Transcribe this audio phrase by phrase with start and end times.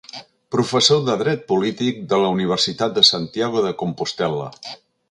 [0.55, 4.53] Professor de Dret Polític de la Universitat de Santiago de Compostel·la.